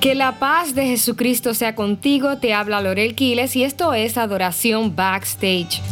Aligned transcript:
Que 0.00 0.14
la 0.14 0.38
paz 0.38 0.76
de 0.76 0.86
Jesucristo 0.86 1.54
sea 1.54 1.74
contigo, 1.74 2.38
te 2.38 2.54
habla 2.54 2.80
Lorel 2.80 3.16
Quiles 3.16 3.56
y 3.56 3.64
esto 3.64 3.94
es 3.94 4.16
Adoración 4.16 4.94
Backstage. 4.94 5.82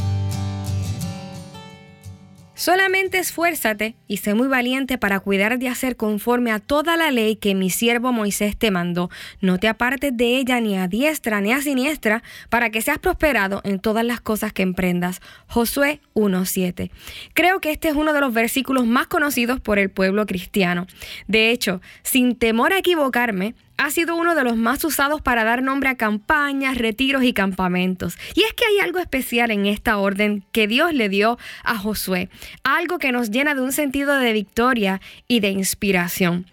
Solamente 2.54 3.18
esfuérzate 3.18 3.96
y 4.06 4.18
sé 4.18 4.34
muy 4.34 4.46
valiente 4.46 4.96
para 4.96 5.18
cuidar 5.18 5.58
de 5.58 5.68
hacer 5.68 5.96
conforme 5.96 6.52
a 6.52 6.60
toda 6.60 6.96
la 6.96 7.10
ley 7.10 7.36
que 7.36 7.54
mi 7.56 7.68
siervo 7.68 8.12
Moisés 8.12 8.56
te 8.56 8.70
mandó. 8.70 9.10
No 9.40 9.58
te 9.58 9.68
apartes 9.68 10.16
de 10.16 10.38
ella 10.38 10.60
ni 10.60 10.78
a 10.78 10.86
diestra 10.86 11.40
ni 11.40 11.52
a 11.52 11.60
siniestra, 11.60 12.22
para 12.48 12.70
que 12.70 12.80
seas 12.80 12.98
prosperado 12.98 13.60
en 13.64 13.78
todas 13.80 14.04
las 14.04 14.20
cosas 14.20 14.52
que 14.54 14.62
emprendas. 14.62 15.20
Josué 15.48 16.00
1.7. 16.14 16.90
Creo 17.34 17.60
que 17.60 17.72
este 17.72 17.88
es 17.88 17.94
uno 17.94 18.14
de 18.14 18.20
los 18.20 18.32
versículos 18.32 18.86
más 18.86 19.08
conocidos 19.08 19.60
por 19.60 19.78
el 19.78 19.90
pueblo 19.90 20.24
cristiano. 20.24 20.86
De 21.26 21.50
hecho, 21.50 21.82
sin 22.04 22.36
temor 22.36 22.72
a 22.72 22.78
equivocarme, 22.78 23.54
ha 23.78 23.90
sido 23.90 24.16
uno 24.16 24.34
de 24.34 24.44
los 24.44 24.56
más 24.56 24.82
usados 24.84 25.20
para 25.20 25.44
dar 25.44 25.62
nombre 25.62 25.88
a 25.88 25.96
campañas, 25.96 26.78
retiros 26.78 27.24
y 27.24 27.32
campamentos. 27.32 28.16
Y 28.34 28.42
es 28.42 28.52
que 28.54 28.64
hay 28.64 28.78
algo 28.80 28.98
especial 28.98 29.50
en 29.50 29.66
esta 29.66 29.98
orden 29.98 30.44
que 30.52 30.66
Dios 30.66 30.94
le 30.94 31.08
dio 31.08 31.38
a 31.64 31.78
Josué, 31.78 32.28
algo 32.64 32.98
que 32.98 33.12
nos 33.12 33.30
llena 33.30 33.54
de 33.54 33.60
un 33.60 33.72
sentido 33.72 34.14
de 34.14 34.32
victoria 34.32 35.00
y 35.28 35.40
de 35.40 35.50
inspiración. 35.50 36.46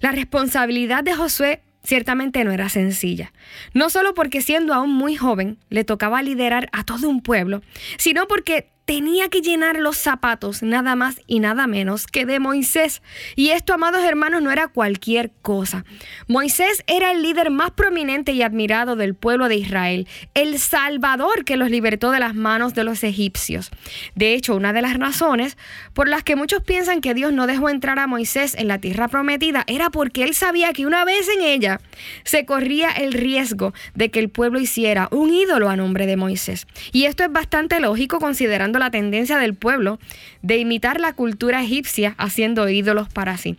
La 0.00 0.12
responsabilidad 0.12 1.02
de 1.02 1.14
Josué 1.14 1.62
ciertamente 1.82 2.44
no 2.44 2.52
era 2.52 2.68
sencilla. 2.68 3.32
No 3.72 3.90
solo 3.90 4.14
porque 4.14 4.42
siendo 4.42 4.74
aún 4.74 4.90
muy 4.90 5.16
joven 5.16 5.58
le 5.70 5.84
tocaba 5.84 6.22
liderar 6.22 6.68
a 6.72 6.84
todo 6.84 7.08
un 7.08 7.22
pueblo, 7.22 7.62
sino 7.96 8.28
porque 8.28 8.68
tenía 8.88 9.28
que 9.28 9.42
llenar 9.42 9.76
los 9.76 9.98
zapatos 9.98 10.62
nada 10.62 10.96
más 10.96 11.20
y 11.26 11.40
nada 11.40 11.66
menos 11.66 12.06
que 12.06 12.24
de 12.24 12.40
Moisés. 12.40 13.02
Y 13.36 13.50
esto, 13.50 13.74
amados 13.74 14.02
hermanos, 14.02 14.40
no 14.40 14.50
era 14.50 14.68
cualquier 14.68 15.30
cosa. 15.42 15.84
Moisés 16.26 16.84
era 16.86 17.12
el 17.12 17.20
líder 17.20 17.50
más 17.50 17.70
prominente 17.72 18.32
y 18.32 18.40
admirado 18.40 18.96
del 18.96 19.14
pueblo 19.14 19.48
de 19.48 19.56
Israel, 19.56 20.08
el 20.32 20.58
Salvador 20.58 21.44
que 21.44 21.58
los 21.58 21.70
libertó 21.70 22.12
de 22.12 22.18
las 22.18 22.34
manos 22.34 22.72
de 22.72 22.84
los 22.84 23.04
egipcios. 23.04 23.70
De 24.14 24.32
hecho, 24.32 24.56
una 24.56 24.72
de 24.72 24.80
las 24.80 24.96
razones 24.96 25.58
por 25.92 26.08
las 26.08 26.24
que 26.24 26.34
muchos 26.34 26.62
piensan 26.62 27.02
que 27.02 27.12
Dios 27.12 27.30
no 27.34 27.46
dejó 27.46 27.68
entrar 27.68 27.98
a 27.98 28.06
Moisés 28.06 28.54
en 28.54 28.68
la 28.68 28.78
tierra 28.78 29.08
prometida 29.08 29.64
era 29.66 29.90
porque 29.90 30.22
él 30.22 30.34
sabía 30.34 30.72
que 30.72 30.86
una 30.86 31.04
vez 31.04 31.28
en 31.28 31.42
ella 31.42 31.78
se 32.24 32.46
corría 32.46 32.88
el 32.88 33.12
riesgo 33.12 33.74
de 33.94 34.10
que 34.10 34.20
el 34.20 34.30
pueblo 34.30 34.58
hiciera 34.58 35.08
un 35.10 35.30
ídolo 35.30 35.68
a 35.68 35.76
nombre 35.76 36.06
de 36.06 36.16
Moisés. 36.16 36.66
Y 36.90 37.04
esto 37.04 37.22
es 37.22 37.30
bastante 37.30 37.80
lógico 37.80 38.18
considerando 38.18 38.77
la 38.78 38.90
tendencia 38.90 39.38
del 39.38 39.54
pueblo 39.54 39.98
de 40.42 40.58
imitar 40.58 41.00
la 41.00 41.12
cultura 41.12 41.62
egipcia 41.62 42.14
haciendo 42.18 42.68
ídolos 42.68 43.08
para 43.08 43.36
sí. 43.36 43.56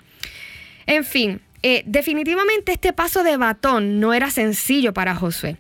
En 0.86 1.04
fin, 1.04 1.42
eh, 1.62 1.84
definitivamente 1.86 2.72
este 2.72 2.94
paso 2.94 3.24
de 3.24 3.38
batón 3.38 4.00
no 4.00 4.14
era 4.14 4.30
sencillo 4.32 4.94
para 4.94 5.16
Josué 5.16 5.58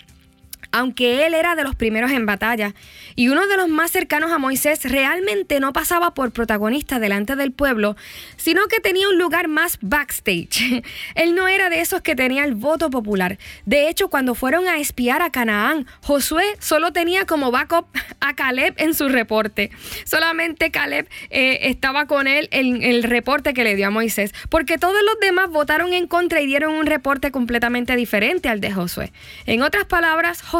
aunque 0.71 1.25
él 1.25 1.33
era 1.33 1.55
de 1.55 1.63
los 1.63 1.75
primeros 1.75 2.11
en 2.11 2.25
batalla 2.25 2.73
y 3.15 3.29
uno 3.29 3.47
de 3.47 3.57
los 3.57 3.67
más 3.67 3.91
cercanos 3.91 4.31
a 4.31 4.37
Moisés, 4.37 4.83
realmente 4.83 5.59
no 5.59 5.73
pasaba 5.73 6.13
por 6.13 6.31
protagonista 6.31 6.99
delante 6.99 7.35
del 7.35 7.51
pueblo, 7.51 7.95
sino 8.37 8.67
que 8.67 8.79
tenía 8.79 9.09
un 9.09 9.17
lugar 9.17 9.47
más 9.47 9.77
backstage. 9.81 10.83
él 11.15 11.35
no 11.35 11.47
era 11.47 11.69
de 11.69 11.81
esos 11.81 12.01
que 12.01 12.15
tenía 12.15 12.45
el 12.45 12.55
voto 12.55 12.89
popular. 12.89 13.37
De 13.65 13.89
hecho, 13.89 14.09
cuando 14.09 14.35
fueron 14.35 14.67
a 14.67 14.77
espiar 14.77 15.21
a 15.21 15.31
Canaán, 15.31 15.87
Josué 16.01 16.45
solo 16.59 16.93
tenía 16.93 17.25
como 17.25 17.51
backup 17.51 17.87
a 18.19 18.35
Caleb 18.35 18.75
en 18.77 18.93
su 18.93 19.09
reporte. 19.09 19.71
Solamente 20.05 20.71
Caleb 20.71 21.09
eh, 21.29 21.59
estaba 21.63 22.05
con 22.05 22.27
él 22.27 22.47
en 22.51 22.83
el 22.83 23.03
reporte 23.03 23.53
que 23.53 23.63
le 23.63 23.75
dio 23.75 23.87
a 23.87 23.91
Moisés, 23.91 24.33
porque 24.49 24.77
todos 24.77 25.01
los 25.03 25.19
demás 25.19 25.49
votaron 25.49 25.93
en 25.93 26.07
contra 26.07 26.41
y 26.41 26.45
dieron 26.45 26.73
un 26.73 26.85
reporte 26.85 27.31
completamente 27.31 27.95
diferente 27.95 28.49
al 28.49 28.61
de 28.61 28.71
Josué. 28.71 29.11
En 29.45 29.61
otras 29.61 29.85
palabras, 29.85 30.41
Josué 30.41 30.58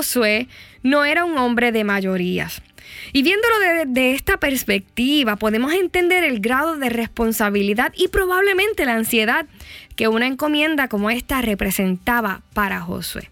no 0.84 1.06
era 1.06 1.26
un 1.26 1.38
hombre 1.38 1.72
de 1.72 1.84
mayorías. 1.84 2.62
Y 3.14 3.24
viéndolo 3.24 3.60
desde 3.60 4.12
esta 4.12 4.38
perspectiva, 4.38 5.36
podemos 5.36 5.74
entender 5.74 6.24
el 6.24 6.40
grado 6.40 6.78
de 6.78 6.90
responsabilidad 6.90 7.94
y 7.96 8.08
probablemente 8.08 8.86
la 8.86 8.96
ansiedad 8.96 9.46
que 9.96 10.08
una 10.08 10.28
encomienda 10.28 10.88
como 10.88 11.10
esta 11.10 11.42
representaba 11.42 12.42
para 12.54 12.82
Josué. 12.82 13.30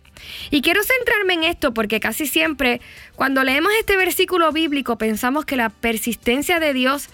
Y 0.50 0.62
quiero 0.62 0.82
centrarme 0.84 1.34
en 1.34 1.44
esto 1.44 1.74
porque 1.74 2.00
casi 2.00 2.26
siempre 2.26 2.82
cuando 3.16 3.44
leemos 3.44 3.72
este 3.80 3.98
versículo 3.98 4.52
bíblico 4.52 4.98
pensamos 4.98 5.46
que 5.46 5.56
la 5.56 5.70
persistencia 5.70 6.60
de 6.60 6.74
Dios 6.74 7.10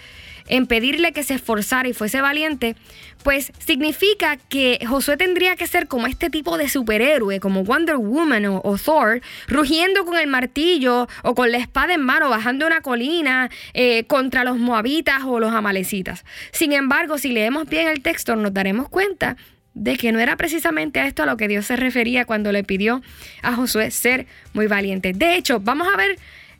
en 0.47 0.67
pedirle 0.67 1.13
que 1.13 1.23
se 1.23 1.35
esforzara 1.35 1.87
y 1.87 1.93
fuese 1.93 2.21
valiente, 2.21 2.75
pues 3.23 3.51
significa 3.59 4.37
que 4.37 4.79
Josué 4.87 5.17
tendría 5.17 5.55
que 5.55 5.67
ser 5.67 5.87
como 5.87 6.07
este 6.07 6.29
tipo 6.29 6.57
de 6.57 6.69
superhéroe, 6.69 7.39
como 7.39 7.63
Wonder 7.63 7.97
Woman 7.97 8.45
o, 8.45 8.77
Thor, 8.77 9.21
rugiendo 9.47 10.05
con 10.05 10.17
el 10.17 10.27
martillo 10.27 11.07
o 11.23 11.35
con 11.35 11.51
la 11.51 11.57
espada 11.57 11.93
en 11.93 12.01
mano, 12.01 12.29
bajando 12.29 12.67
una 12.67 12.81
colina 12.81 13.49
eh, 13.73 14.03
contra 14.05 14.43
los 14.43 14.57
moabitas 14.57 15.23
o 15.25 15.39
los 15.39 15.53
amalecitas. 15.53 16.25
Sin 16.51 16.73
embargo, 16.73 17.17
si 17.17 17.31
leemos 17.31 17.67
bien 17.67 17.87
el 17.87 18.01
texto, 18.01 18.35
nos 18.35 18.53
daremos 18.53 18.89
cuenta 18.89 19.37
de 19.73 19.95
que 19.97 20.11
no 20.11 20.19
era 20.19 20.37
precisamente 20.37 20.99
a 20.99 21.07
esto 21.07 21.23
a 21.23 21.25
lo 21.25 21.37
que 21.37 21.47
Dios 21.47 21.65
se 21.65 21.75
refería 21.75 22.25
cuando 22.25 22.51
le 22.51 22.63
pidió 22.63 23.01
a 23.41 23.55
Josué 23.55 23.89
ser 23.91 24.27
muy 24.53 24.67
valiente. 24.67 25.13
De 25.13 25.35
hecho, 25.35 25.59
vamos 25.59 25.87
a 25.91 25.97
ver 25.97 26.17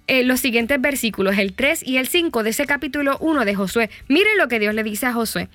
eh, 0.07 0.23
los 0.23 0.39
siguientes 0.39 0.79
versículos, 0.81 1.37
el 1.37 1.53
3 1.53 1.83
y 1.85 1.97
el 1.97 2.07
5 2.07 2.43
de 2.43 2.49
ese 2.49 2.65
capítulo 2.65 3.17
1 3.19 3.45
de 3.45 3.55
Josué. 3.55 3.89
Miren 4.07 4.37
lo 4.37 4.47
que 4.47 4.59
Dios 4.59 4.73
le 4.73 4.83
dice 4.83 5.05
a 5.05 5.13
Josué. 5.13 5.49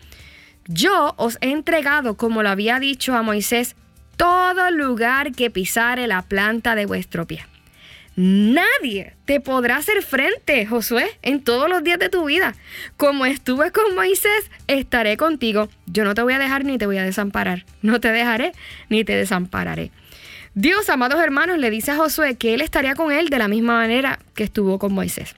Yo 0.66 1.14
os 1.16 1.38
he 1.40 1.50
entregado, 1.50 2.16
como 2.16 2.42
lo 2.42 2.50
había 2.50 2.78
dicho 2.78 3.14
a 3.14 3.22
Moisés, 3.22 3.76
todo 4.16 4.70
lugar 4.70 5.32
que 5.32 5.50
pisare 5.50 6.06
la 6.06 6.22
planta 6.22 6.74
de 6.74 6.86
vuestro 6.86 7.26
pie. 7.26 7.44
Nadie 8.20 9.14
te 9.26 9.40
podrá 9.40 9.76
hacer 9.76 10.02
frente, 10.02 10.66
Josué, 10.66 11.06
en 11.22 11.40
todos 11.44 11.68
los 11.70 11.84
días 11.84 12.00
de 12.00 12.08
tu 12.08 12.24
vida. 12.24 12.54
Como 12.96 13.26
estuve 13.26 13.70
con 13.70 13.94
Moisés, 13.94 14.50
estaré 14.66 15.16
contigo. 15.16 15.68
Yo 15.86 16.02
no 16.02 16.14
te 16.14 16.22
voy 16.22 16.32
a 16.32 16.40
dejar 16.40 16.64
ni 16.64 16.78
te 16.78 16.86
voy 16.86 16.98
a 16.98 17.04
desamparar. 17.04 17.64
No 17.80 18.00
te 18.00 18.10
dejaré 18.10 18.52
ni 18.88 19.04
te 19.04 19.14
desampararé. 19.14 19.92
Dios, 20.60 20.90
amados 20.90 21.22
hermanos, 21.22 21.58
le 21.58 21.70
dice 21.70 21.92
a 21.92 21.96
Josué 21.96 22.34
que 22.34 22.52
él 22.52 22.62
estaría 22.62 22.96
con 22.96 23.12
él 23.12 23.28
de 23.28 23.38
la 23.38 23.46
misma 23.46 23.74
manera 23.74 24.18
que 24.34 24.42
estuvo 24.42 24.80
con 24.80 24.92
Moisés. 24.92 25.36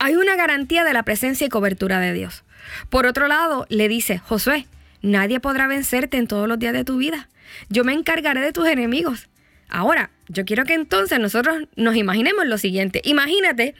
Hay 0.00 0.16
una 0.16 0.34
garantía 0.34 0.82
de 0.82 0.92
la 0.92 1.04
presencia 1.04 1.46
y 1.46 1.48
cobertura 1.48 2.00
de 2.00 2.12
Dios. 2.12 2.42
Por 2.90 3.06
otro 3.06 3.28
lado, 3.28 3.66
le 3.68 3.86
dice, 3.86 4.18
Josué, 4.18 4.66
nadie 5.00 5.38
podrá 5.38 5.68
vencerte 5.68 6.16
en 6.16 6.26
todos 6.26 6.48
los 6.48 6.58
días 6.58 6.72
de 6.72 6.82
tu 6.82 6.96
vida. 6.96 7.28
Yo 7.68 7.84
me 7.84 7.92
encargaré 7.92 8.40
de 8.40 8.50
tus 8.50 8.66
enemigos. 8.66 9.28
Ahora, 9.68 10.10
yo 10.26 10.44
quiero 10.44 10.64
que 10.64 10.74
entonces 10.74 11.20
nosotros 11.20 11.68
nos 11.76 11.94
imaginemos 11.94 12.46
lo 12.46 12.58
siguiente. 12.58 13.02
Imagínate 13.04 13.76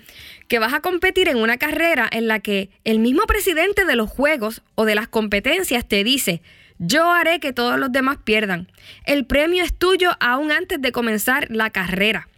que 0.46 0.60
vas 0.60 0.74
a 0.74 0.80
competir 0.80 1.26
en 1.26 1.38
una 1.38 1.56
carrera 1.56 2.08
en 2.12 2.28
la 2.28 2.38
que 2.38 2.70
el 2.84 3.00
mismo 3.00 3.24
presidente 3.24 3.84
de 3.84 3.96
los 3.96 4.08
juegos 4.08 4.62
o 4.76 4.84
de 4.84 4.94
las 4.94 5.08
competencias 5.08 5.88
te 5.88 6.04
dice, 6.04 6.40
yo 6.78 7.10
haré 7.10 7.40
que 7.40 7.52
todos 7.52 7.78
los 7.78 7.92
demás 7.92 8.18
pierdan. 8.24 8.68
El 9.04 9.26
premio 9.26 9.64
es 9.64 9.74
tuyo 9.76 10.10
aún 10.20 10.52
antes 10.52 10.80
de 10.80 10.92
comenzar 10.92 11.46
la 11.50 11.70
carrera. 11.70 12.28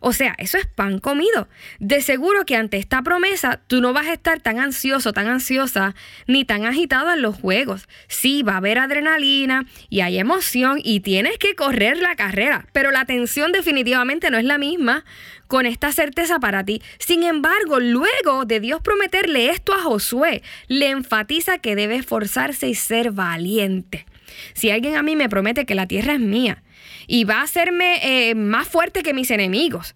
O 0.00 0.12
sea, 0.12 0.34
eso 0.38 0.58
es 0.58 0.66
pan 0.66 0.98
comido. 0.98 1.48
De 1.78 2.00
seguro 2.00 2.44
que 2.44 2.56
ante 2.56 2.76
esta 2.76 3.02
promesa 3.02 3.60
tú 3.66 3.80
no 3.80 3.92
vas 3.92 4.06
a 4.06 4.12
estar 4.12 4.40
tan 4.40 4.58
ansioso, 4.58 5.12
tan 5.12 5.26
ansiosa, 5.28 5.94
ni 6.26 6.44
tan 6.44 6.64
agitado 6.64 7.12
en 7.12 7.22
los 7.22 7.36
juegos. 7.36 7.88
Sí, 8.08 8.42
va 8.42 8.54
a 8.54 8.58
haber 8.58 8.78
adrenalina 8.78 9.66
y 9.88 10.00
hay 10.00 10.18
emoción 10.18 10.80
y 10.82 11.00
tienes 11.00 11.38
que 11.38 11.54
correr 11.54 11.98
la 11.98 12.16
carrera, 12.16 12.66
pero 12.72 12.90
la 12.90 13.04
tensión 13.04 13.52
definitivamente 13.52 14.30
no 14.30 14.38
es 14.38 14.44
la 14.44 14.58
misma 14.58 15.04
con 15.46 15.66
esta 15.66 15.92
certeza 15.92 16.38
para 16.38 16.64
ti. 16.64 16.82
Sin 16.98 17.24
embargo, 17.24 17.80
luego 17.80 18.44
de 18.44 18.60
Dios 18.60 18.80
prometerle 18.82 19.50
esto 19.50 19.72
a 19.74 19.82
Josué, 19.82 20.42
le 20.68 20.90
enfatiza 20.90 21.58
que 21.58 21.74
debe 21.74 21.96
esforzarse 21.96 22.68
y 22.68 22.74
ser 22.74 23.10
valiente. 23.10 24.06
Si 24.54 24.70
alguien 24.70 24.96
a 24.96 25.02
mí 25.02 25.16
me 25.16 25.28
promete 25.28 25.66
que 25.66 25.74
la 25.74 25.86
tierra 25.86 26.14
es 26.14 26.20
mía, 26.20 26.62
y 27.08 27.24
va 27.24 27.40
a 27.40 27.42
hacerme 27.42 28.28
eh, 28.30 28.36
más 28.36 28.68
fuerte 28.68 29.02
que 29.02 29.12
mis 29.12 29.32
enemigos. 29.32 29.94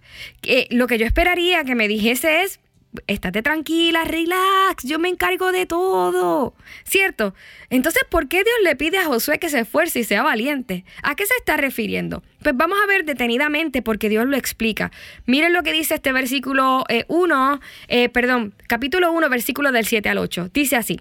lo 0.71 0.89
que 0.89 0.99
yo 0.99 1.07
esperaría 1.07 1.63
que 1.63 1.77
me 1.77 1.87
dijese 1.87 2.43
es, 2.43 2.59
estate 3.07 3.43
tranquila, 3.43 4.05
relax, 4.05 4.85
yo 4.85 4.99
me 4.99 5.09
encargo 5.09 5.53
de 5.53 5.67
todo, 5.67 6.55
¿cierto? 6.85 7.35
Entonces, 7.71 8.03
¿por 8.09 8.29
qué 8.29 8.39
Dios 8.39 8.57
le 8.65 8.77
pide 8.77 8.99
a 8.99 9.05
Josué 9.05 9.39
que 9.39 9.49
se 9.49 9.61
esfuerce 9.61 10.01
y 10.01 10.05
sea 10.05 10.23
valiente? 10.23 10.85
¿A 11.03 11.15
qué 11.15 11.25
se 11.27 11.35
está 11.39 11.57
refiriendo? 11.57 12.23
Pues 12.43 12.57
vamos 12.57 12.79
a 12.83 12.87
ver 12.87 13.05
detenidamente 13.05 13.83
porque 13.83 14.09
Dios 14.09 14.27
lo 14.27 14.37
explica. 14.37 14.91
Miren 15.27 15.53
lo 15.53 15.63
que 15.63 15.73
dice 15.73 15.95
este 15.95 16.13
versículo 16.13 16.85
1, 17.09 17.61
eh, 17.89 18.05
eh, 18.05 18.09
perdón, 18.09 18.55
capítulo 18.67 19.13
1, 19.13 19.29
versículo 19.29 19.73
del 19.73 19.87
7 19.87 20.09
al 20.09 20.19
8. 20.19 20.51
Dice 20.53 20.77
así. 20.77 21.01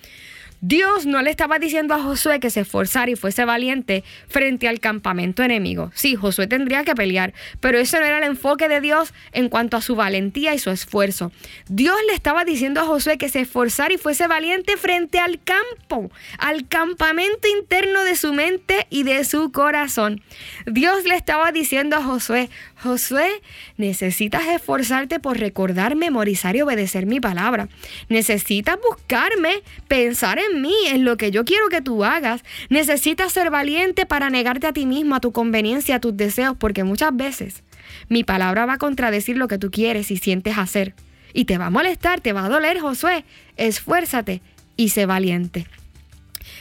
Dios 0.63 1.07
no 1.07 1.23
le 1.23 1.31
estaba 1.31 1.57
diciendo 1.57 1.95
a 1.95 2.03
Josué 2.03 2.39
que 2.39 2.51
se 2.51 2.59
esforzara 2.59 3.09
y 3.09 3.15
fuese 3.15 3.45
valiente 3.45 4.03
frente 4.27 4.67
al 4.67 4.79
campamento 4.79 5.41
enemigo. 5.41 5.91
Sí, 5.95 6.15
Josué 6.15 6.45
tendría 6.45 6.83
que 6.83 6.93
pelear, 6.93 7.33
pero 7.59 7.79
ese 7.79 7.99
no 7.99 8.05
era 8.05 8.19
el 8.19 8.23
enfoque 8.25 8.67
de 8.67 8.79
Dios 8.79 9.11
en 9.31 9.49
cuanto 9.49 9.75
a 9.75 9.81
su 9.81 9.95
valentía 9.95 10.53
y 10.53 10.59
su 10.59 10.69
esfuerzo. 10.69 11.31
Dios 11.67 11.97
le 12.07 12.13
estaba 12.13 12.45
diciendo 12.45 12.79
a 12.79 12.85
Josué 12.85 13.17
que 13.17 13.29
se 13.29 13.39
esforzara 13.39 13.91
y 13.91 13.97
fuese 13.97 14.27
valiente 14.27 14.77
frente 14.77 15.17
al 15.17 15.41
campo, 15.41 16.11
al 16.37 16.67
campamento 16.67 17.47
interno 17.47 18.03
de 18.03 18.15
su 18.15 18.31
mente 18.31 18.85
y 18.91 19.01
de 19.01 19.23
su 19.23 19.51
corazón. 19.51 20.21
Dios 20.67 21.05
le 21.05 21.15
estaba 21.15 21.51
diciendo 21.51 21.95
a 21.95 22.03
Josué, 22.03 22.51
Josué, 22.81 23.29
necesitas 23.77 24.47
esforzarte 24.47 25.19
por 25.19 25.37
recordar, 25.37 25.95
memorizar 25.95 26.55
y 26.55 26.63
obedecer 26.63 27.05
mi 27.05 27.19
palabra. 27.19 27.69
Necesitas 28.09 28.79
buscarme, 28.81 29.61
pensar 29.87 30.39
en 30.39 30.63
mí, 30.63 30.73
en 30.87 31.05
lo 31.05 31.15
que 31.15 31.29
yo 31.29 31.45
quiero 31.45 31.69
que 31.69 31.81
tú 31.81 32.03
hagas. 32.03 32.43
Necesitas 32.69 33.33
ser 33.33 33.51
valiente 33.51 34.07
para 34.07 34.31
negarte 34.31 34.65
a 34.65 34.73
ti 34.73 34.87
mismo, 34.87 35.13
a 35.13 35.19
tu 35.19 35.31
conveniencia, 35.31 35.97
a 35.97 35.99
tus 35.99 36.17
deseos, 36.17 36.57
porque 36.57 36.83
muchas 36.83 37.15
veces 37.15 37.63
mi 38.09 38.23
palabra 38.23 38.65
va 38.65 38.73
a 38.73 38.77
contradecir 38.79 39.37
lo 39.37 39.47
que 39.47 39.59
tú 39.59 39.69
quieres 39.69 40.09
y 40.09 40.17
sientes 40.17 40.57
hacer. 40.57 40.95
Y 41.33 41.45
te 41.45 41.59
va 41.59 41.67
a 41.67 41.69
molestar, 41.69 42.19
te 42.19 42.33
va 42.33 42.45
a 42.45 42.49
doler, 42.49 42.79
Josué. 42.79 43.25
Esfuérzate 43.57 44.41
y 44.75 44.89
sé 44.89 45.05
valiente. 45.05 45.67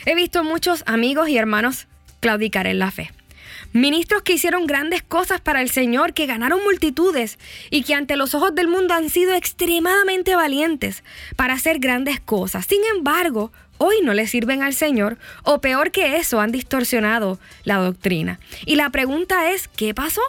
He 0.05 0.14
visto 0.14 0.44
muchos 0.44 0.82
amigos 0.87 1.31
y 1.31 1.38
hermanos 1.38 1.87
claudicar 2.20 2.67
en 2.67 2.78
la 2.78 2.90
fe. 2.90 3.11
Ministros 3.73 4.23
que 4.23 4.35
hicieron 4.35 4.67
grandes 4.67 5.02
cosas 5.02 5.41
para 5.41 5.62
el 5.62 5.70
Señor, 5.70 6.12
que 6.12 6.26
ganaron 6.26 6.62
multitudes 6.64 7.38
y 7.70 7.82
que 7.82 7.94
ante 7.94 8.17
los 8.17 8.35
ojos 8.35 8.55
del 8.55 8.69
mundo 8.69 8.94
han 8.94 9.11
sido 9.11 9.35
extremadamente 9.35 10.35
valientes 10.35 11.05
para 11.37 11.55
hacer 11.55 11.79
grandes 11.79 12.20
cosas. 12.20 12.67
Sin 12.67 12.81
embargo, 12.94 13.52
hoy 13.79 13.97
no 14.02 14.14
le 14.14 14.26
sirven 14.26 14.62
al 14.62 14.75
Señor 14.75 15.19
o 15.43 15.61
peor 15.61 15.91
que 15.91 16.17
eso, 16.17 16.41
han 16.41 16.52
distorsionado 16.52 17.38
la 17.64 17.76
doctrina. 17.76 18.38
Y 18.67 18.76
la 18.76 18.91
pregunta 18.91 19.50
es, 19.53 19.69
¿qué 19.69 19.94
pasó? 19.94 20.23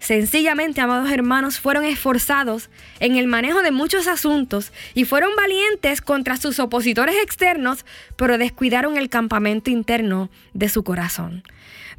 Sencillamente, 0.00 0.80
amados 0.80 1.12
hermanos, 1.12 1.60
fueron 1.60 1.84
esforzados 1.84 2.70
en 3.00 3.16
el 3.16 3.26
manejo 3.26 3.60
de 3.62 3.70
muchos 3.70 4.08
asuntos 4.08 4.72
y 4.94 5.04
fueron 5.04 5.36
valientes 5.36 6.00
contra 6.00 6.38
sus 6.38 6.58
opositores 6.58 7.16
externos, 7.22 7.84
pero 8.16 8.38
descuidaron 8.38 8.96
el 8.96 9.10
campamento 9.10 9.70
interno 9.70 10.30
de 10.54 10.70
su 10.70 10.84
corazón. 10.84 11.44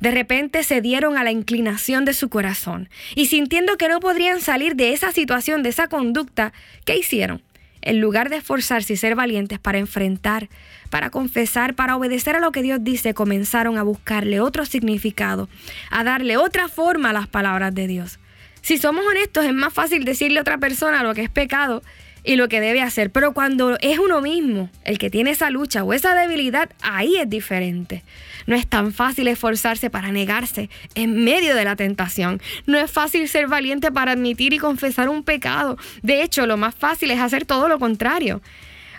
De 0.02 0.10
repente 0.10 0.64
se 0.64 0.82
dieron 0.82 1.16
a 1.16 1.24
la 1.24 1.32
inclinación 1.32 2.06
de 2.06 2.14
su 2.14 2.28
corazón 2.28 2.90
y 3.16 3.28
sintiendo 3.28 3.78
que 3.78 3.88
no 3.88 4.00
podrían 4.00 4.42
salir 4.42 4.76
de 4.76 4.94
esa 4.94 5.12
situación, 5.12 5.62
de 5.62 5.70
esa 5.70 5.88
conducta, 5.88 6.54
¿qué 6.86 6.98
hicieron? 6.98 7.44
En 7.84 8.02
lugar 8.02 8.30
de 8.30 8.38
esforzarse 8.38 8.94
y 8.94 8.98
ser 8.98 9.16
valientes 9.16 9.60
para 9.60 9.78
enfrentar, 9.78 10.50
para 10.90 11.12
confesar, 11.12 11.76
para 11.76 11.96
obedecer 11.96 12.36
a 12.36 12.40
lo 12.40 12.52
que 12.52 12.64
Dios 12.64 12.80
dice, 12.84 13.14
comenzaron 13.14 13.78
a 13.78 13.84
buscarle 13.84 14.40
otro 14.40 14.66
significado, 14.66 15.50
a 15.92 16.04
darle 16.04 16.36
otra 16.36 16.68
forma 16.68 17.12
a 17.12 17.14
las 17.14 17.28
palabras 17.28 17.74
de 17.74 17.86
Dios. 17.86 18.20
Si 18.62 18.80
somos 18.80 19.06
honestos, 19.06 19.46
es 19.46 19.54
más 19.54 19.74
fácil 19.74 20.04
decirle 20.04 20.40
a 20.40 20.42
otra 20.42 20.58
persona 20.58 21.04
lo 21.04 21.14
que 21.14 21.24
es 21.24 21.30
pecado 21.30 21.84
y 22.24 22.36
lo 22.36 22.48
que 22.50 22.62
debe 22.62 22.82
hacer, 22.82 23.12
pero 23.12 23.34
cuando 23.34 23.78
es 23.82 24.00
uno 24.00 24.22
mismo 24.22 24.70
el 24.84 24.98
que 24.98 25.10
tiene 25.10 25.32
esa 25.32 25.50
lucha 25.50 25.84
o 25.84 25.94
esa 25.94 26.16
debilidad, 26.16 26.70
ahí 26.82 27.18
es 27.18 27.30
diferente. 27.30 28.04
No 28.48 28.56
es 28.56 28.68
tan 28.68 28.94
fácil 28.94 29.28
esforzarse 29.28 29.90
para 29.90 30.12
negarse 30.12 30.70
en 30.96 31.24
medio 31.24 31.56
de 31.56 31.66
la 31.66 31.76
tentación. 31.76 32.42
No 32.66 32.78
es 32.78 32.92
fácil 32.92 33.28
ser 33.28 33.48
valiente 33.48 33.92
para 33.92 34.14
admitir 34.14 34.54
y 34.54 34.58
confesar 34.58 35.10
un 35.10 35.24
pecado. 35.24 35.78
De 36.02 36.24
hecho, 36.24 36.46
lo 36.46 36.58
más 36.58 36.76
fácil 36.76 37.12
es 37.12 37.20
hacer 37.20 37.46
todo 37.46 37.68
lo 37.68 37.80
contrario. 37.80 38.42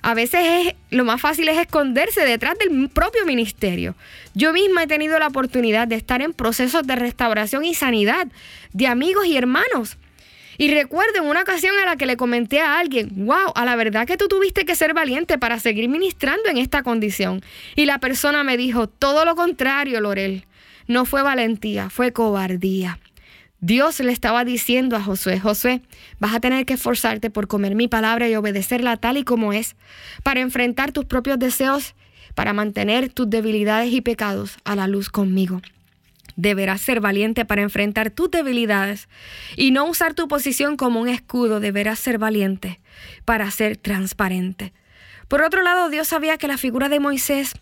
A 0.03 0.15
veces 0.15 0.41
es, 0.45 0.75
lo 0.91 1.05
más 1.05 1.21
fácil 1.21 1.49
es 1.49 1.57
esconderse 1.59 2.25
detrás 2.25 2.57
del 2.59 2.89
propio 2.89 3.25
ministerio. 3.25 3.95
Yo 4.35 4.53
misma 4.53 4.83
he 4.83 4.87
tenido 4.89 5.17
la 5.21 5.29
oportunidad 5.29 5.87
de 5.87 5.95
estar 5.95 6.23
en 6.23 6.33
procesos 6.33 6.85
de 6.87 6.97
restauración 6.97 7.65
y 7.65 7.75
sanidad 7.75 8.27
de 8.73 8.89
amigos 8.89 9.27
y 9.27 9.37
hermanos 9.37 9.99
y 10.59 10.73
recuerdo 10.73 11.19
en 11.19 11.29
una 11.29 11.43
ocasión 11.43 11.75
a 11.79 11.87
la 11.87 11.97
que 11.97 12.07
le 12.07 12.17
comenté 12.17 12.61
a 12.61 12.79
alguien, 12.79 13.11
wow, 13.27 13.53
a 13.55 13.65
la 13.65 13.77
verdad 13.77 14.07
que 14.07 14.17
tú 14.17 14.29
tuviste 14.29 14.65
que 14.65 14.77
ser 14.77 14.95
valiente 14.95 15.39
para 15.39 15.59
seguir 15.59 15.89
ministrando 15.89 16.49
en 16.49 16.59
esta 16.59 16.83
condición. 16.83 17.43
Y 17.77 17.87
la 17.87 17.99
persona 17.99 18.45
me 18.45 18.57
dijo, 18.57 18.89
todo 18.89 19.25
lo 19.25 19.35
contrario, 19.35 20.01
Lorel, 20.01 20.47
no 20.87 21.05
fue 21.05 21.23
valentía, 21.23 21.91
fue 21.91 22.13
cobardía. 22.13 22.99
Dios 23.61 24.01
le 24.01 24.11
estaba 24.11 24.45
diciendo 24.45 24.97
a 24.97 25.03
Josué, 25.03 25.39
Josué, 25.39 25.83
vas 26.19 26.35
a 26.35 26.41
tener 26.41 26.67
que 26.67 26.75
esforzarte 26.75 27.31
por 27.31 27.47
comer 27.47 27.77
mi 27.77 27.87
palabra 27.87 28.29
y 28.29 28.35
obedecerla 28.35 28.97
tal 28.97 29.19
y 29.19 29.23
como 29.23 29.53
es, 29.53 29.77
para 30.25 30.41
enfrentar 30.41 30.91
tus 30.91 31.05
propios 31.05 31.39
deseos, 31.39 31.95
para 32.35 32.53
mantener 32.53 33.13
tus 33.13 33.31
debilidades 33.31 33.93
y 33.93 34.01
pecados 34.01 34.57
a 34.65 34.75
la 34.75 34.89
luz 34.89 35.11
conmigo. 35.11 35.63
Deberás 36.37 36.81
ser 36.81 37.01
valiente 37.01 37.45
para 37.45 37.63
enfrentar 37.63 38.11
tus 38.11 38.31
debilidades 38.31 39.09
y 39.57 39.71
no 39.71 39.85
usar 39.85 40.15
tu 40.15 40.29
posición 40.29 40.77
como 40.77 41.01
un 41.01 41.09
escudo. 41.09 41.61
Deberás 41.61 41.99
ser 41.99 42.19
valiente 42.19 42.81
para 43.25 43.51
ser 43.51 43.77
transparente. 43.77 44.73
Por 45.33 45.41
otro 45.41 45.63
lado, 45.63 45.89
Dios 45.89 46.09
sabía 46.09 46.37
que 46.37 46.47
la 46.47 46.59
figura 46.59 46.91
de 46.91 47.01
Moisés 47.01 47.55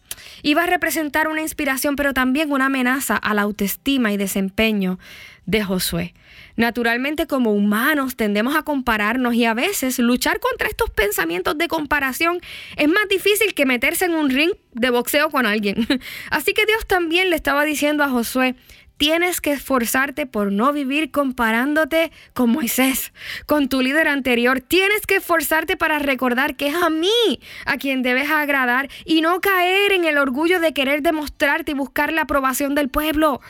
iba 0.42 0.64
a 0.64 0.66
representar 0.66 1.28
una 1.28 1.40
inspiración, 1.40 1.94
pero 1.94 2.12
también 2.12 2.50
una 2.50 2.66
amenaza 2.66 3.14
a 3.16 3.32
la 3.32 3.42
autoestima 3.42 4.12
y 4.12 4.16
desempeño 4.16 4.98
de 5.46 5.62
Josué. 5.62 6.12
Naturalmente 6.56 7.28
como 7.28 7.52
humanos 7.52 8.16
tendemos 8.16 8.56
a 8.56 8.64
compararnos 8.64 9.34
y 9.34 9.44
a 9.44 9.54
veces 9.54 10.00
luchar 10.00 10.40
contra 10.40 10.66
estos 10.66 10.90
pensamientos 10.90 11.56
de 11.58 11.68
comparación 11.68 12.40
es 12.76 12.88
más 12.88 13.08
difícil 13.08 13.54
que 13.54 13.66
meterse 13.66 14.06
en 14.06 14.16
un 14.16 14.30
ring 14.30 14.50
de 14.72 14.90
boxeo 14.90 15.30
con 15.30 15.46
alguien. 15.46 15.86
Así 16.32 16.54
que 16.54 16.66
Dios 16.66 16.88
también 16.88 17.30
le 17.30 17.36
estaba 17.36 17.64
diciendo 17.64 18.02
a 18.02 18.08
Josué, 18.08 18.56
tienes 19.00 19.40
que 19.40 19.52
esforzarte 19.52 20.26
por 20.26 20.52
no 20.52 20.74
vivir 20.74 21.10
comparándote 21.10 22.12
con 22.34 22.50
Moisés, 22.50 23.14
con 23.46 23.70
tu 23.70 23.80
líder 23.80 24.08
anterior. 24.08 24.60
Tienes 24.60 25.06
que 25.06 25.16
esforzarte 25.16 25.78
para 25.78 25.98
recordar 25.98 26.54
que 26.54 26.68
es 26.68 26.74
a 26.74 26.90
mí 26.90 27.40
a 27.64 27.78
quien 27.78 28.02
debes 28.02 28.30
agradar 28.30 28.90
y 29.06 29.22
no 29.22 29.40
caer 29.40 29.92
en 29.92 30.04
el 30.04 30.18
orgullo 30.18 30.60
de 30.60 30.74
querer 30.74 31.00
demostrarte 31.00 31.70
y 31.70 31.74
buscar 31.74 32.12
la 32.12 32.22
aprobación 32.22 32.74
del 32.74 32.90
pueblo. 32.90 33.40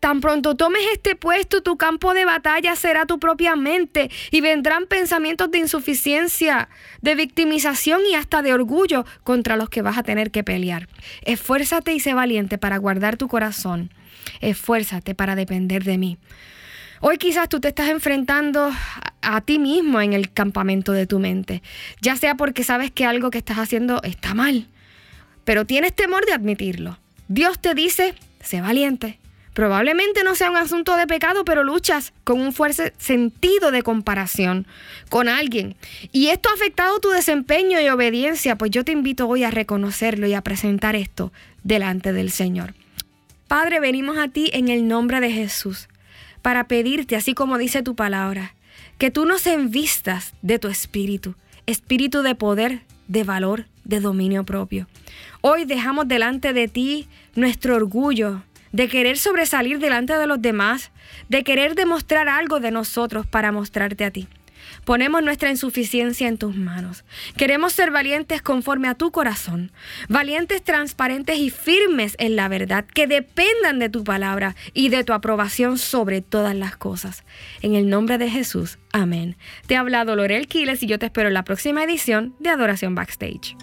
Tan 0.00 0.22
pronto 0.22 0.54
tomes 0.54 0.82
este 0.90 1.16
puesto, 1.16 1.62
tu 1.62 1.76
campo 1.76 2.14
de 2.14 2.24
batalla 2.24 2.74
será 2.74 3.04
tu 3.04 3.18
propia 3.18 3.56
mente 3.56 4.10
y 4.30 4.40
vendrán 4.40 4.86
pensamientos 4.86 5.50
de 5.50 5.58
insuficiencia, 5.58 6.70
de 7.02 7.14
victimización 7.14 8.00
y 8.10 8.14
hasta 8.14 8.40
de 8.40 8.54
orgullo 8.54 9.04
contra 9.22 9.58
los 9.58 9.68
que 9.68 9.82
vas 9.82 9.98
a 9.98 10.02
tener 10.02 10.30
que 10.30 10.44
pelear. 10.44 10.88
Esfuérzate 11.26 11.92
y 11.92 12.00
sé 12.00 12.14
valiente 12.14 12.56
para 12.56 12.78
guardar 12.78 13.18
tu 13.18 13.28
corazón 13.28 13.90
esfuérzate 14.40 15.14
para 15.14 15.36
depender 15.36 15.84
de 15.84 15.98
mí. 15.98 16.18
Hoy 17.00 17.18
quizás 17.18 17.48
tú 17.50 17.60
te 17.60 17.68
estás 17.68 17.90
enfrentando 17.90 18.72
a, 19.20 19.40
ti 19.42 19.58
mismo 19.58 20.00
en 20.00 20.14
el 20.14 20.32
campamento 20.32 20.92
de 20.92 21.06
tu 21.06 21.18
mente, 21.18 21.62
ya 22.00 22.16
sea 22.16 22.34
porque 22.34 22.64
sabes 22.64 22.90
que 22.90 23.04
algo 23.04 23.30
que 23.30 23.36
estás 23.36 23.58
haciendo 23.58 24.00
está 24.02 24.32
mal, 24.32 24.68
pero 25.44 25.66
tienes 25.66 25.94
temor 25.94 26.24
de 26.24 26.32
admitirlo. 26.32 26.98
Dios 27.28 27.58
te 27.60 27.74
dice, 27.74 28.14
sé 28.40 28.60
valiente. 28.62 29.18
Probablemente 29.52 30.24
no 30.24 30.34
sea 30.34 30.50
un 30.50 30.56
asunto 30.56 30.96
de 30.96 31.06
pecado, 31.06 31.44
pero 31.44 31.62
luchas 31.62 32.12
con 32.24 32.40
un 32.40 32.52
fuerte 32.52 32.92
sentido 32.98 33.70
de 33.70 33.82
comparación 33.82 34.66
con 35.10 35.28
alguien. 35.28 35.76
Y 36.10 36.28
esto 36.28 36.48
ha 36.48 36.54
afectado 36.54 36.98
tu 37.00 37.10
desempeño 37.10 37.80
y 37.80 37.88
obediencia, 37.88 38.56
pues 38.56 38.70
yo 38.70 38.84
te 38.84 38.92
invito 38.92 39.28
hoy 39.28 39.44
a 39.44 39.50
reconocerlo 39.50 40.26
y 40.26 40.34
a 40.34 40.42
presentar 40.42 40.96
esto 40.96 41.32
delante 41.62 42.12
del 42.12 42.30
Señor. 42.30 42.74
Padre, 43.48 43.78
venimos 43.78 44.16
a 44.18 44.28
ti 44.28 44.50
en 44.52 44.68
el 44.68 44.88
nombre 44.88 45.20
de 45.20 45.30
Jesús 45.30 45.88
para 46.42 46.66
pedirte, 46.66 47.16
así 47.16 47.34
como 47.34 47.58
dice 47.58 47.82
tu 47.82 47.94
palabra, 47.94 48.54
que 48.98 49.10
tú 49.10 49.26
nos 49.26 49.46
envistas 49.46 50.34
de 50.42 50.58
tu 50.58 50.68
espíritu, 50.68 51.34
espíritu 51.66 52.22
de 52.22 52.34
poder, 52.34 52.82
de 53.08 53.24
valor, 53.24 53.66
de 53.84 54.00
dominio 54.00 54.44
propio. 54.44 54.86
Hoy 55.40 55.64
dejamos 55.64 56.08
delante 56.08 56.52
de 56.52 56.68
ti 56.68 57.06
nuestro 57.34 57.76
orgullo 57.76 58.42
de 58.72 58.88
querer 58.88 59.18
sobresalir 59.18 59.78
delante 59.78 60.16
de 60.18 60.26
los 60.26 60.42
demás, 60.42 60.90
de 61.28 61.44
querer 61.44 61.74
demostrar 61.74 62.28
algo 62.28 62.60
de 62.60 62.70
nosotros 62.70 63.26
para 63.26 63.52
mostrarte 63.52 64.04
a 64.04 64.10
ti. 64.10 64.26
Ponemos 64.84 65.22
nuestra 65.22 65.50
insuficiencia 65.50 66.28
en 66.28 66.38
tus 66.38 66.56
manos. 66.56 67.04
Queremos 67.36 67.72
ser 67.72 67.90
valientes 67.90 68.42
conforme 68.42 68.88
a 68.88 68.94
tu 68.94 69.10
corazón, 69.10 69.72
valientes, 70.08 70.62
transparentes 70.62 71.38
y 71.38 71.50
firmes 71.50 72.16
en 72.18 72.36
la 72.36 72.48
verdad, 72.48 72.84
que 72.84 73.06
dependan 73.06 73.78
de 73.78 73.88
tu 73.88 74.04
palabra 74.04 74.56
y 74.72 74.88
de 74.88 75.04
tu 75.04 75.12
aprobación 75.12 75.78
sobre 75.78 76.20
todas 76.20 76.54
las 76.54 76.76
cosas. 76.76 77.24
En 77.62 77.74
el 77.74 77.88
nombre 77.88 78.18
de 78.18 78.30
Jesús, 78.30 78.78
amén. 78.92 79.36
Te 79.66 79.76
ha 79.76 79.80
hablado 79.80 80.16
Lorel 80.16 80.48
Quiles 80.48 80.82
y 80.82 80.86
yo 80.86 80.98
te 80.98 81.06
espero 81.06 81.28
en 81.28 81.34
la 81.34 81.44
próxima 81.44 81.84
edición 81.84 82.34
de 82.40 82.50
Adoración 82.50 82.94
Backstage. 82.94 83.56